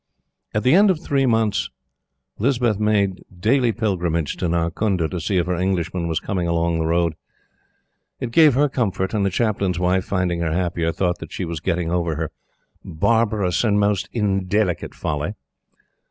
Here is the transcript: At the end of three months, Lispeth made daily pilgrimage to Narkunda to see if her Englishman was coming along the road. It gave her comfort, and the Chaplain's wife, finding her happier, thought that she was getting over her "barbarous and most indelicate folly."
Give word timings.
At 0.55 0.63
the 0.63 0.73
end 0.73 0.89
of 0.89 0.99
three 0.99 1.27
months, 1.27 1.69
Lispeth 2.39 2.79
made 2.79 3.21
daily 3.39 3.71
pilgrimage 3.71 4.35
to 4.37 4.49
Narkunda 4.49 5.07
to 5.07 5.21
see 5.21 5.37
if 5.37 5.45
her 5.45 5.53
Englishman 5.53 6.07
was 6.07 6.19
coming 6.19 6.47
along 6.47 6.79
the 6.79 6.87
road. 6.87 7.13
It 8.19 8.31
gave 8.31 8.55
her 8.55 8.67
comfort, 8.67 9.13
and 9.13 9.23
the 9.23 9.29
Chaplain's 9.29 9.77
wife, 9.77 10.05
finding 10.05 10.39
her 10.39 10.53
happier, 10.53 10.91
thought 10.91 11.19
that 11.19 11.31
she 11.31 11.45
was 11.45 11.59
getting 11.59 11.91
over 11.91 12.15
her 12.15 12.31
"barbarous 12.83 13.63
and 13.63 13.79
most 13.79 14.09
indelicate 14.11 14.95
folly." 14.95 15.35